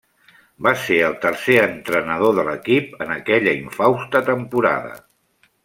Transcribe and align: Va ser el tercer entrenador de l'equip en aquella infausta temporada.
Va 0.67 0.71
ser 0.83 0.95
el 1.09 1.17
tercer 1.25 1.57
entrenador 1.65 2.33
de 2.39 2.47
l'equip 2.49 2.97
en 3.07 3.13
aquella 3.19 3.55
infausta 3.61 4.23
temporada. 4.33 4.99